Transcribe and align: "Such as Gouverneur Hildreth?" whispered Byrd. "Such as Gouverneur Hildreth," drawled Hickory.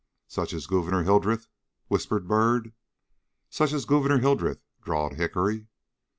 "Such 0.27 0.51
as 0.53 0.65
Gouverneur 0.65 1.03
Hildreth?" 1.03 1.45
whispered 1.87 2.27
Byrd. 2.27 2.73
"Such 3.51 3.71
as 3.71 3.85
Gouverneur 3.85 4.17
Hildreth," 4.17 4.63
drawled 4.81 5.13
Hickory. 5.13 5.67